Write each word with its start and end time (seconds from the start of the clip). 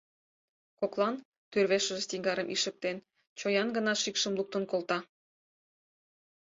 Коклан, 0.79 1.15
тӱрвешыже 1.51 2.03
сигарым 2.09 2.47
ишыктен, 2.55 2.97
чоян 3.39 3.67
гына 3.75 3.93
шикшым 4.01 4.33
луктын 4.39 4.63
колта. 4.71 4.99